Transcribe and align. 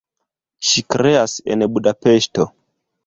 Ŝi 0.69 0.83
kreas 0.95 1.37
en 1.57 1.65
Budapeŝto. 1.77 2.49